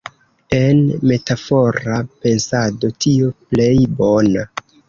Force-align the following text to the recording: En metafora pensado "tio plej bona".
En 0.59 0.79
metafora 1.11 1.99
pensado 2.25 2.93
"tio 3.07 3.31
plej 3.53 3.73
bona". 4.01 4.51